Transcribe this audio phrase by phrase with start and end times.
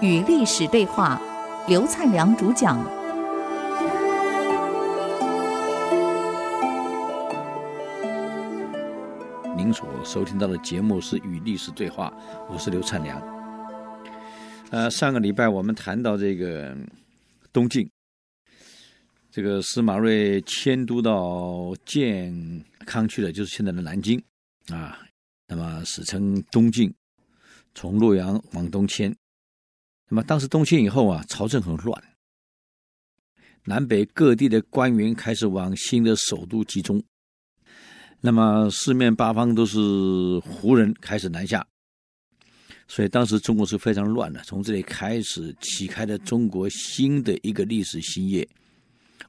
[0.00, 1.20] 与历史对话，
[1.66, 2.78] 刘灿良主讲。
[9.56, 12.10] 您所收听到的节目是《与历史对话》，
[12.48, 13.20] 我是刘灿良。
[14.70, 16.76] 呃，上个礼拜我们谈到这个
[17.52, 17.90] 东晋，
[19.30, 24.22] 这个司马睿迁都到建康去了，就是现在的南京
[24.70, 24.98] 啊。
[25.48, 26.94] 那么史称东晋，
[27.74, 29.12] 从洛阳往东迁。
[30.08, 32.02] 那么当时东迁以后啊，朝政很乱，
[33.64, 37.02] 南北各地的官员开始往新的首都集中。
[38.20, 39.78] 那么四面八方都是
[40.40, 41.66] 胡人开始南下，
[42.86, 44.42] 所以当时中国是非常乱的。
[44.42, 48.48] 从这里开始启开了中国新的一个历史新页。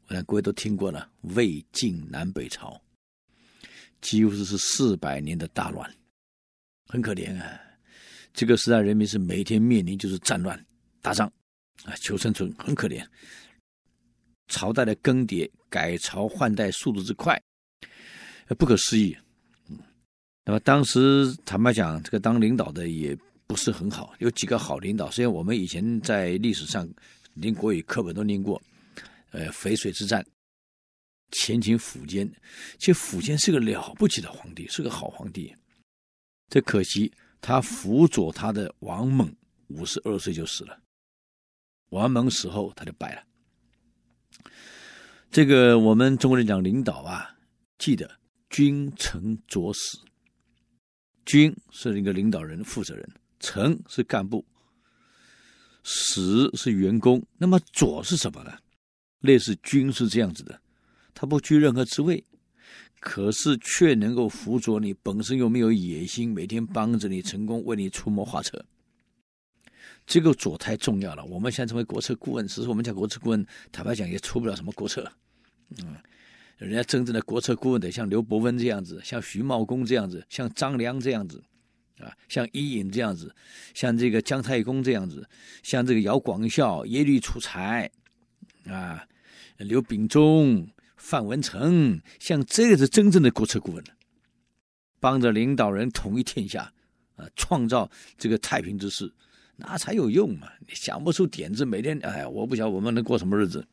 [0.08, 2.82] 我想各位都听过了，魏晋南北朝，
[4.02, 5.94] 几乎是四百年的大乱，
[6.90, 7.62] 很可怜啊。
[8.34, 10.60] 这个时代人民是每天面临就是战乱。
[11.02, 11.32] 打仗
[11.86, 13.06] 啊，求生存很可怜。
[14.48, 17.42] 朝代的更迭、改朝换代速度之快，
[18.58, 19.16] 不可思议。
[20.44, 24.14] 那么当时坦白讲，这个当领导的也不是很好。
[24.20, 26.86] 有几个好领导，虽然我们以前在历史上
[27.36, 28.62] 连国语课本都念过，
[29.32, 30.26] 呃，淝水之战，
[31.32, 32.30] 前秦苻坚，
[32.78, 35.56] 其实苻坚是个了不起的皇帝，是个好皇帝。
[36.50, 39.34] 这可惜他辅佐他的王猛，
[39.68, 40.80] 五十二岁就死了。
[41.90, 43.24] 王猛死后，他就败了。
[45.32, 47.38] 这个我们中国人讲领导啊，
[47.78, 48.20] 记得
[48.50, 49.98] 君臣佐使。
[51.26, 53.08] 君是一个领导人、负责人，
[53.40, 54.44] 臣是干部，
[55.84, 57.24] 使是员工。
[57.38, 58.58] 那么佐是什么呢？
[59.20, 60.60] 类似君是这样子的，
[61.14, 62.26] 他不居任何职位，
[63.00, 68.66] 可是却能够辅佐你，本身又没有野心，每天帮着你成功，为你出谋划策。
[70.06, 71.24] 这个左太重要了。
[71.26, 75.10] 我们现在成为国策顾问，其实我们讲国策顾问，坦白讲也出不了什么国策。
[75.78, 75.96] 嗯，
[76.58, 81.44] 人家真正的国策顾问得像刘伯温这样子，像徐茂公这样子，像张良这样子，
[82.00, 83.34] 啊，像伊尹这样子，
[83.76, 85.30] 像这个姜太公这样子，
[85.62, 87.90] 像这个姚广孝、耶律楚材，
[88.66, 89.06] 啊，
[89.58, 90.68] 刘秉忠、
[91.00, 93.84] 范文成，像这个是真正的国策顾问，
[95.00, 96.72] 帮着领导人统一天下，
[97.16, 99.12] 啊，创造这个太平之世。
[99.56, 100.50] 那才有用嘛！
[100.60, 103.68] 你想不出点子，每天哎，我不晓得我们能过什么日子。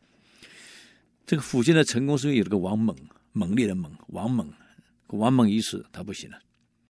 [1.27, 2.97] 这个苻坚的成功是因为有这个王猛，
[3.33, 4.51] 猛烈的猛，王猛，
[5.09, 6.39] 王猛一死，他不行了。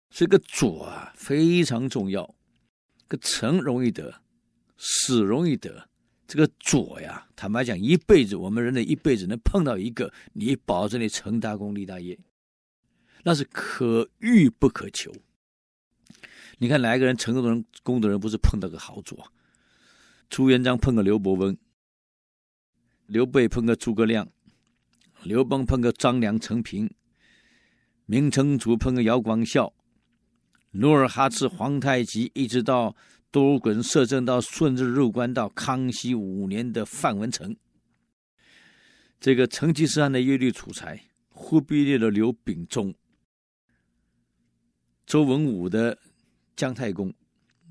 [0.09, 2.35] 所以个佐啊非常重要，
[3.07, 4.13] 个臣容易得，
[4.77, 5.87] 死容易得。
[6.31, 12.17] 这个佐呀，坦白讲，一辈子我们人类一辈子能碰到一个，你保证你成大功立大业，
[13.25, 15.11] 那是可遇不可求。
[16.57, 19.29] 你看哪一个人成功的人，功的人不是碰到个好佐？
[20.29, 21.57] 朱元璋碰个刘伯温，
[23.07, 24.31] 刘备碰个诸葛亮，
[25.23, 26.89] 刘邦碰个张良、陈平，
[28.05, 29.73] 明成祖碰个姚广孝，
[30.71, 32.95] 努尔哈赤、皇太极，一直到
[33.31, 37.55] 多尔衮摄政到顺治入关到康熙五年的范文成，
[39.19, 42.93] 这个成吉思汗的耶律楚材，忽必烈的刘秉忠，
[45.05, 45.97] 周文武的。
[46.53, 47.09] 姜太公，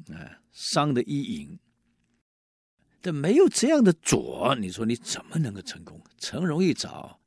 [0.08, 1.60] 啊，商的伊尹，
[3.00, 6.02] 这没有这样的佐，你说你怎么能够成功？
[6.18, 7.20] 臣容易找，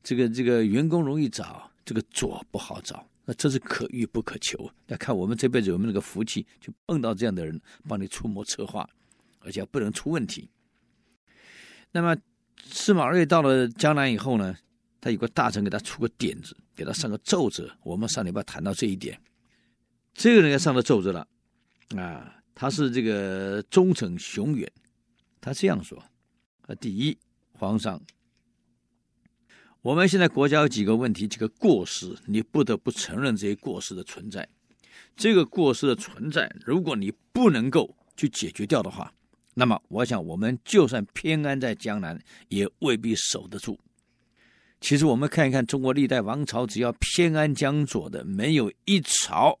[0.00, 4.70] 这个这个员工容易找，这个佐不好找，那这是可遇不可求。
[4.86, 8.88] 要看我们这辈子有没有那个福气，就碰到这样的人，帮你出谋策划，
[9.40, 10.48] 而且不能出问题。
[11.92, 12.16] 那么
[12.64, 14.56] 司马睿到了江南以后呢，
[15.00, 17.76] 他有个大臣给他出个点子，给他上个奏折。
[17.82, 19.20] 我们上礼拜谈到这一点。
[20.14, 21.28] 这个人要上了奏折了，
[21.96, 24.70] 啊，他是这个忠臣熊远，
[25.40, 26.02] 他这样说：
[26.62, 27.18] 啊，第一，
[27.52, 28.00] 皇上，
[29.86, 34.48] 我们现在国家有几个问题，几个过失，你不得不承认这些过失的存在。
[35.16, 39.12] 这个过失的存在，如果你不能够去解决掉的话，
[39.54, 43.78] 那么我想，我们就算偏安在江南，也未必守得住。
[44.80, 49.56] 其实，我们看一看中国历代王朝，只要偏安江左的，没有一朝。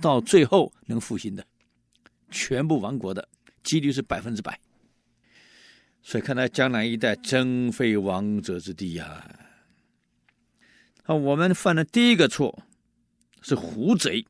[0.00, 1.44] 到最后能复兴的，
[2.30, 3.28] 全部亡国的
[3.64, 4.56] 几率是百分之百。
[6.00, 9.28] 所以看来江南一带真非王者之地呀、
[11.04, 12.64] 啊，我们犯的第一个错
[13.42, 14.24] 是胡贼，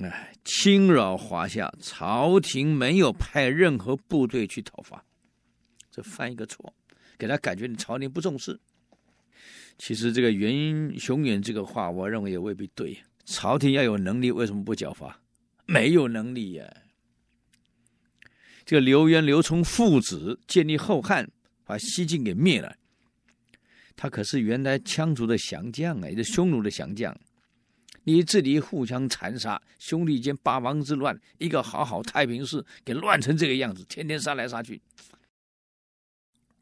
[0.00, 5.04] 哎，侵扰华夏，朝廷没有派任何部队去讨伐，
[5.92, 6.74] 这犯一个错，
[7.16, 8.58] 给他感觉你朝廷不重视。
[9.78, 12.96] 其实这个袁熊远这个话，我认为也未必对。
[13.24, 15.20] 朝廷要有能力，为什么不剿伐？
[15.66, 16.76] 没有能力呀、
[18.64, 21.30] 这个刘渊、刘聪父子建立后汉，
[21.64, 22.76] 把西晋给灭了。
[23.96, 27.16] 他可是原来羌族的降将啊，也是匈奴的降将。
[28.06, 34.82] 你这里互相残杀，兄弟间八王之乱，一个好好太平市给乱成这个样子，天天杀来杀去，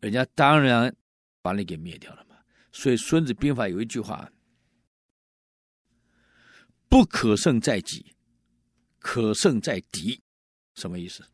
[0.00, 0.94] 人家当然
[1.40, 2.36] 把你给灭掉了嘛。
[2.70, 4.30] 所以《孙子兵法》有一句话
[6.88, 8.14] ：“不可胜在己，
[8.98, 10.22] 可胜在敌。”
[10.76, 11.24] 什么意思？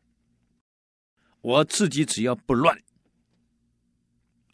[1.41, 2.81] 我自己只要不乱，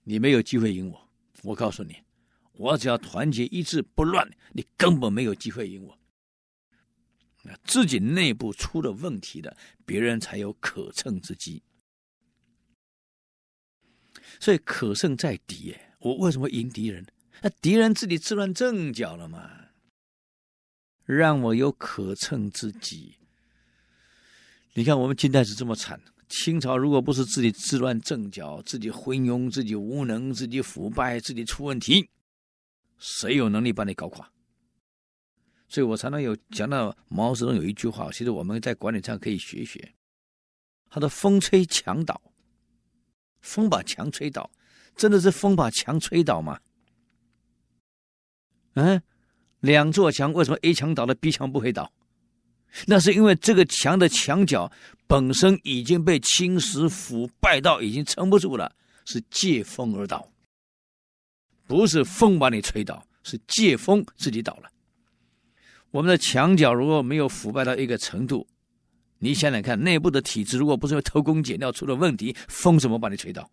[0.04, 1.05] 你没有机会赢我。
[1.44, 2.02] 我告诉你，
[2.54, 5.98] 我只要团结一致不乱，你根本没有机会赢我。
[7.64, 9.56] 自己内部出了问题的，
[9.86, 11.62] 别人才有可乘之机。
[14.40, 15.76] 所以可胜在敌。
[16.00, 17.06] 我为什么赢敌人？
[17.42, 19.52] 那敌人自己自乱阵脚了嘛？
[21.04, 23.18] 让我有可乘之机。
[24.74, 26.02] 你看我们近代是这么惨。
[26.28, 32.10] 清朝如果不是自己自乱阵脚、自己昏庸、自己无能、自己腐败、自己出问题，
[32.98, 34.30] 谁有能力把你搞垮？
[35.68, 39.94] 所以我常常有讲到毛泽东有一句话，其实我们在管理上可以学学。
[40.90, 42.22] 他的“风吹墙倒”，
[43.42, 44.50] 风把墙吹倒，
[44.96, 46.60] 真的是风把墙吹倒吗？
[48.76, 49.02] 嗯，
[49.60, 51.92] 两座墙为什么 A 墙倒了，B 墙不会倒？
[52.88, 54.72] 那是因为这个墙的墙角
[55.08, 58.76] 本身已经被侵蚀腐败到已经撑不住了，
[59.06, 60.30] 是借风而倒，
[61.66, 64.70] 不是风把你吹倒，是借风自己倒了。
[65.92, 68.46] 我们的墙角如果没有腐败到一个程度，
[69.20, 73.50] 你想想看，内部的体制如果不是因为偷工减料出了问题，风怎么把你吹倒？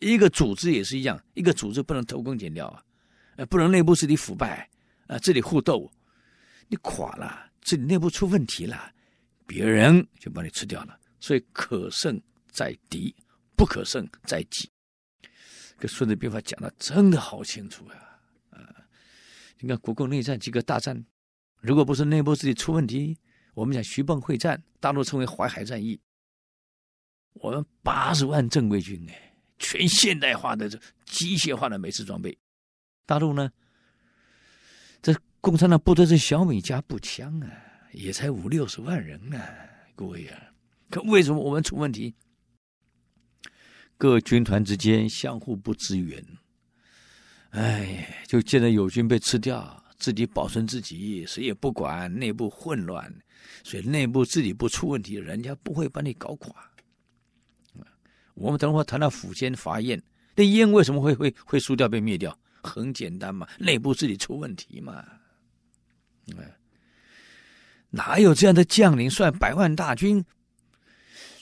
[0.00, 2.82] 一个组织也是一样，一个组织不能偷工减料啊，
[3.36, 4.68] 呃，不能内部自己腐败
[5.06, 5.88] 啊，这里互斗。
[6.68, 8.92] 你垮了，自己内部出问题了，
[9.46, 10.98] 别人就把你吃掉了。
[11.20, 12.20] 所以可胜
[12.50, 13.14] 在敌，
[13.56, 14.70] 不可胜在己。
[15.78, 18.18] 这《孙子兵法》讲的真的好清楚呀！
[18.50, 18.86] 啊，
[19.58, 21.04] 你看国共内战几个大战，
[21.60, 23.18] 如果不是内部自己出问题，
[23.54, 26.00] 我们讲徐蚌会战，大陆称为淮海战役，
[27.34, 32.38] 我们八十万正规军哎，全现代化的这机械化的美式装备，
[33.04, 33.50] 大陆呢？
[35.44, 37.52] 共产党部队是小米加步枪啊，
[37.92, 39.46] 也才五六十万人啊，
[39.94, 40.42] 各位啊，
[40.88, 42.14] 可为什么我们出问题？
[43.98, 46.24] 各军团之间相互不支援，
[47.50, 53.14] 哎，就见到友军被吃掉，自己保存自己，谁也不管，内部混乱，
[53.62, 56.54] 所以内部自己不出问题，人家不会把你搞垮。
[58.32, 60.02] 我们等会谈到府县阀县，
[60.36, 62.34] 那县为什么会会会输掉被灭掉？
[62.62, 65.04] 很简单嘛，内部自己出问题嘛。
[66.32, 66.56] 哎，
[67.90, 70.24] 哪有这样的将领率百万大军？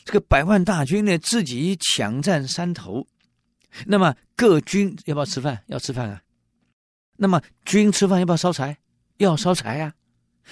[0.05, 3.07] 这个百万大军呢，自己抢占山头，
[3.87, 5.63] 那么各军要不要吃饭？
[5.69, 6.21] 要吃饭啊。
[7.17, 8.77] 那么军吃饭要不要烧柴？
[9.19, 9.93] 要烧柴啊。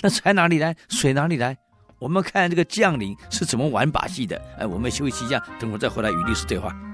[0.03, 0.76] 那柴哪里来？
[0.88, 1.59] 水哪里来？
[1.99, 4.41] 我们看这个将领是怎么玩把戏的。
[4.56, 6.89] 哎，我们休息一下，等会儿再回来与历史对话。